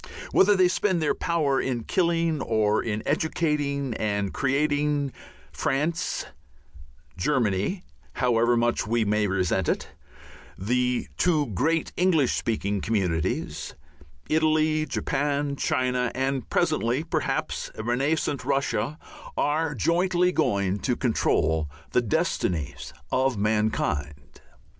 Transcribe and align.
Whether 0.31 0.55
they 0.55 0.67
spend 0.67 0.99
their 0.99 1.13
power 1.13 1.61
in 1.61 1.83
killing 1.83 2.41
or 2.41 2.81
in 2.81 3.03
educating 3.05 3.93
and 3.93 4.33
creating, 4.33 5.13
France, 5.51 6.25
Germany, 7.17 7.83
however 8.13 8.57
much 8.57 8.87
we 8.87 9.05
may 9.05 9.27
resent 9.27 9.69
it, 9.69 9.89
the 10.57 11.07
two 11.17 11.45
great 11.53 11.91
English 11.97 12.33
speaking 12.33 12.81
communities, 12.81 13.75
Italy, 14.27 14.87
Japan 14.87 15.55
China, 15.55 16.11
and 16.15 16.49
presently 16.49 17.03
perhaps 17.03 17.69
a 17.75 17.83
renascent 17.83 18.43
Russia, 18.43 18.97
are 19.37 19.75
jointly 19.75 20.31
going 20.31 20.79
to 20.79 20.95
control 20.95 21.69
the 21.91 22.01
destinies 22.01 22.91
of 23.11 23.37
mankind. 23.37 24.41